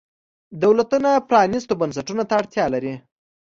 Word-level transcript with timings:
دولتونه 0.63 1.09
پرانیستو 1.29 1.73
بنسټونو 1.81 2.23
ته 2.29 2.33
اړتیا 2.41 2.65
لري. 2.73 2.93